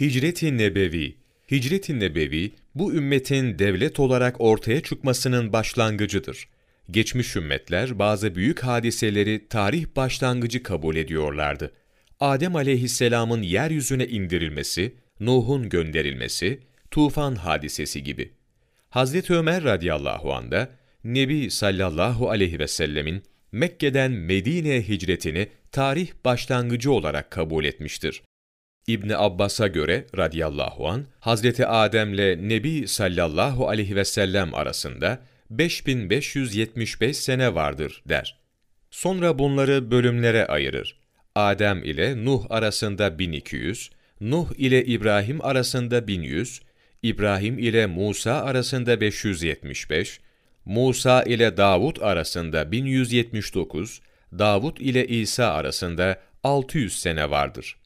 Hicret-i 0.00 0.58
Nebevi 0.58 1.16
Hicret-i 1.50 2.00
Nebevi, 2.00 2.52
bu 2.74 2.94
ümmetin 2.94 3.58
devlet 3.58 4.00
olarak 4.00 4.40
ortaya 4.40 4.80
çıkmasının 4.80 5.52
başlangıcıdır. 5.52 6.48
Geçmiş 6.90 7.36
ümmetler 7.36 7.98
bazı 7.98 8.34
büyük 8.34 8.60
hadiseleri 8.60 9.48
tarih 9.48 9.86
başlangıcı 9.96 10.62
kabul 10.62 10.96
ediyorlardı. 10.96 11.72
Adem 12.20 12.56
aleyhisselamın 12.56 13.42
yeryüzüne 13.42 14.06
indirilmesi, 14.06 14.94
Nuh'un 15.20 15.68
gönderilmesi, 15.68 16.60
tufan 16.90 17.34
hadisesi 17.34 18.02
gibi. 18.02 18.32
Hazreti 18.90 19.34
Ömer 19.34 19.64
radıyallahu 19.64 20.34
anh 20.34 20.50
da 20.50 20.70
Nebi 21.04 21.50
sallallahu 21.50 22.30
aleyhi 22.30 22.58
ve 22.58 22.68
sellemin 22.68 23.22
Mekke'den 23.52 24.12
Medine'ye 24.12 24.82
hicretini 24.82 25.48
tarih 25.72 26.08
başlangıcı 26.24 26.92
olarak 26.92 27.30
kabul 27.30 27.64
etmiştir. 27.64 28.22
İbni 28.86 29.16
Abbas'a 29.16 29.66
göre 29.66 30.06
radıyallahu 30.16 30.88
an 30.88 31.06
Hazreti 31.20 31.66
Adem'le 31.66 32.48
Nebi 32.48 32.88
sallallahu 32.88 33.68
aleyhi 33.68 33.96
ve 33.96 34.04
sellem 34.04 34.54
arasında 34.54 35.18
5575 35.50 37.16
sene 37.16 37.54
vardır 37.54 38.02
der. 38.08 38.40
Sonra 38.90 39.38
bunları 39.38 39.90
bölümlere 39.90 40.46
ayırır. 40.46 41.00
Adem 41.34 41.84
ile 41.84 42.24
Nuh 42.24 42.46
arasında 42.50 43.18
1200, 43.18 43.90
Nuh 44.20 44.50
ile 44.58 44.84
İbrahim 44.84 45.44
arasında 45.44 46.06
1100, 46.06 46.60
İbrahim 47.02 47.58
ile 47.58 47.86
Musa 47.86 48.32
arasında 48.32 49.00
575, 49.00 50.20
Musa 50.64 51.22
ile 51.22 51.56
Davud 51.56 51.96
arasında 52.00 52.72
1179, 52.72 54.00
Davud 54.38 54.76
ile 54.76 55.06
İsa 55.06 55.46
arasında 55.46 56.20
600 56.44 56.98
sene 56.98 57.30
vardır. 57.30 57.79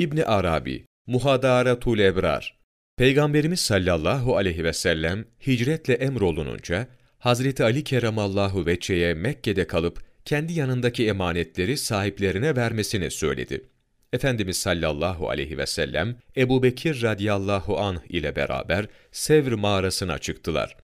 İbni 0.00 0.24
Arabi, 0.24 0.84
Muhadaratul 1.06 1.98
Ebrar, 1.98 2.58
Peygamberimiz 2.96 3.60
sallallahu 3.60 4.36
aleyhi 4.36 4.64
ve 4.64 4.72
sellem 4.72 5.24
hicretle 5.46 5.94
emrolununca, 5.94 6.86
Hazreti 7.18 7.64
Ali 7.64 7.84
keremallahu 7.84 8.66
veçheye 8.66 9.14
Mekke'de 9.14 9.66
kalıp 9.66 10.02
kendi 10.24 10.52
yanındaki 10.52 11.06
emanetleri 11.06 11.76
sahiplerine 11.76 12.56
vermesini 12.56 13.10
söyledi. 13.10 13.64
Efendimiz 14.12 14.56
sallallahu 14.56 15.30
aleyhi 15.30 15.58
ve 15.58 15.66
sellem 15.66 16.16
Ebu 16.36 16.62
Bekir 16.62 17.02
radiyallahu 17.02 17.78
anh 17.78 18.00
ile 18.08 18.36
beraber 18.36 18.86
Sevr 19.12 19.52
mağarasına 19.52 20.18
çıktılar. 20.18 20.76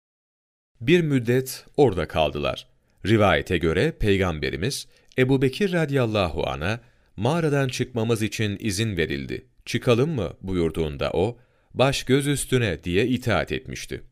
Bir 0.80 1.00
müddet 1.00 1.64
orada 1.76 2.08
kaldılar. 2.08 2.66
Rivayete 3.06 3.58
göre 3.58 3.92
Peygamberimiz 4.00 4.86
Ebu 5.18 5.42
Bekir 5.42 5.72
radiyallahu 5.72 6.46
anh'a 6.46 6.93
mağaradan 7.16 7.68
çıkmamız 7.68 8.22
için 8.22 8.56
izin 8.60 8.96
verildi. 8.96 9.46
Çıkalım 9.64 10.10
mı 10.10 10.32
buyurduğunda 10.40 11.10
o, 11.12 11.38
baş 11.74 12.04
göz 12.04 12.26
üstüne 12.26 12.84
diye 12.84 13.06
itaat 13.06 13.52
etmişti. 13.52 14.02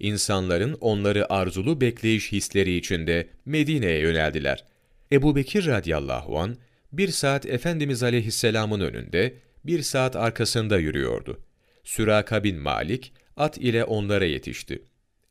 İnsanların 0.00 0.76
onları 0.80 1.32
arzulu 1.32 1.80
bekleyiş 1.80 2.32
hisleri 2.32 2.76
içinde 2.76 3.28
Medine'ye 3.44 3.98
yöneldiler. 3.98 4.64
Ebu 5.12 5.36
Bekir 5.36 5.66
radiyallahu 5.66 6.38
an 6.38 6.56
bir 6.92 7.08
saat 7.08 7.46
Efendimiz 7.46 8.02
aleyhisselamın 8.02 8.80
önünde, 8.80 9.34
bir 9.64 9.82
saat 9.82 10.16
arkasında 10.16 10.78
yürüyordu. 10.78 11.40
Süraka 11.84 12.44
bin 12.44 12.56
Malik, 12.56 13.12
at 13.36 13.58
ile 13.58 13.84
onlara 13.84 14.24
yetişti. 14.24 14.82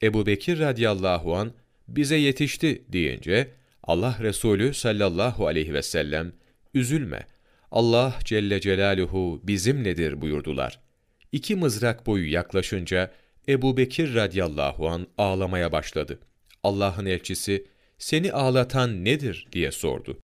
Ebu 0.03 0.25
Bekir 0.25 0.59
radiyallahu 0.59 1.35
an 1.35 1.53
bize 1.87 2.15
yetişti 2.15 2.83
deyince, 2.89 3.51
Allah 3.83 4.17
Resulü 4.21 4.73
sallallahu 4.73 5.47
aleyhi 5.47 5.73
ve 5.73 5.81
sellem, 5.81 6.33
üzülme, 6.77 7.27
Allah 7.71 8.19
Celle 8.23 8.61
Celaluhu 8.61 9.41
bizimledir 9.43 10.21
buyurdular. 10.21 10.79
İki 11.31 11.55
mızrak 11.55 12.05
boyu 12.05 12.31
yaklaşınca, 12.31 13.11
Ebu 13.49 13.77
Bekir 13.77 14.15
radiyallahu 14.15 14.89
an 14.89 15.07
ağlamaya 15.17 15.71
başladı. 15.71 16.19
Allah'ın 16.63 17.05
elçisi, 17.05 17.67
seni 17.97 18.31
ağlatan 18.31 19.05
nedir 19.05 19.47
diye 19.51 19.71
sordu. 19.71 20.17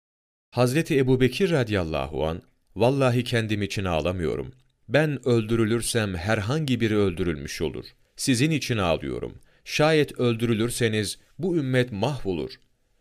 Hazreti 0.50 0.98
Ebu 0.98 1.20
Bekir 1.20 1.50
radiyallahu 1.50 2.26
an, 2.26 2.42
vallahi 2.76 3.24
kendim 3.24 3.62
için 3.62 3.84
ağlamıyorum. 3.84 4.52
Ben 4.88 5.28
öldürülürsem 5.28 6.14
herhangi 6.14 6.80
biri 6.80 6.96
öldürülmüş 6.96 7.62
olur. 7.62 7.84
Sizin 8.16 8.50
için 8.50 8.76
ağlıyorum. 8.78 9.38
Şayet 9.64 10.20
öldürülürseniz 10.20 11.18
bu 11.38 11.56
ümmet 11.56 11.92
mahvolur. 11.92 12.50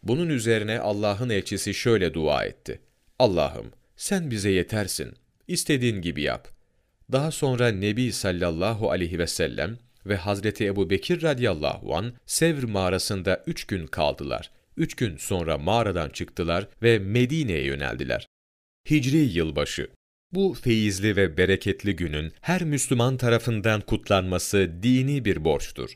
Bunun 0.03 0.29
üzerine 0.29 0.79
Allah'ın 0.79 1.29
elçisi 1.29 1.73
şöyle 1.73 2.13
dua 2.13 2.45
etti. 2.45 2.81
Allah'ım 3.21 3.71
sen 3.95 4.31
bize 4.31 4.49
yetersin. 4.49 5.13
İstediğin 5.47 6.01
gibi 6.01 6.21
yap. 6.21 6.47
Daha 7.11 7.31
sonra 7.31 7.67
Nebi 7.71 8.11
sallallahu 8.11 8.91
aleyhi 8.91 9.19
ve 9.19 9.27
sellem 9.27 9.77
ve 10.05 10.15
Hazreti 10.15 10.65
Ebu 10.65 10.89
Bekir 10.89 11.21
radiyallahu 11.21 11.95
an 11.95 12.13
Sevr 12.25 12.63
mağarasında 12.63 13.43
üç 13.47 13.63
gün 13.63 13.87
kaldılar. 13.87 14.51
Üç 14.77 14.95
gün 14.95 15.17
sonra 15.17 15.57
mağaradan 15.57 16.09
çıktılar 16.09 16.67
ve 16.83 16.99
Medine'ye 16.99 17.63
yöneldiler. 17.63 18.27
Hicri 18.89 19.17
yılbaşı 19.17 19.87
bu 20.31 20.53
feyizli 20.53 21.15
ve 21.15 21.37
bereketli 21.37 21.95
günün 21.95 22.33
her 22.41 22.63
Müslüman 22.63 23.17
tarafından 23.17 23.81
kutlanması 23.81 24.71
dini 24.83 25.25
bir 25.25 25.45
borçtur. 25.45 25.95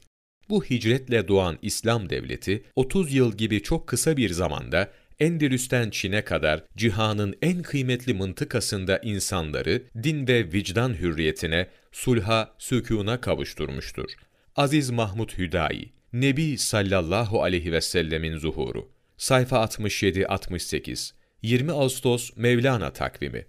Bu 0.49 0.63
hicretle 0.63 1.27
doğan 1.27 1.57
İslam 1.61 2.09
devleti 2.09 2.63
30 2.75 3.13
yıl 3.13 3.37
gibi 3.37 3.61
çok 3.61 3.87
kısa 3.87 4.17
bir 4.17 4.29
zamanda 4.29 4.91
Endülüs'ten 5.19 5.89
Çin'e 5.89 6.21
kadar 6.21 6.63
cihanın 6.77 7.35
en 7.41 7.61
kıymetli 7.61 8.13
mıntıkasında 8.13 8.97
insanları 8.97 9.83
din 10.03 10.27
ve 10.27 10.51
vicdan 10.53 10.93
hürriyetine, 10.93 11.67
sulha, 11.91 12.55
sükûna 12.57 13.21
kavuşturmuştur. 13.21 14.11
Aziz 14.55 14.89
Mahmud 14.89 15.37
Hüdayi, 15.37 15.93
Nebi 16.13 16.57
sallallahu 16.57 17.43
aleyhi 17.43 17.71
ve 17.71 17.81
sellemin 17.81 18.37
zuhuru. 18.37 18.89
Sayfa 19.17 19.57
67-68 19.57 21.11
20 21.41 21.71
Ağustos 21.71 22.31
Mevlana 22.35 22.93
takvimi 22.93 23.45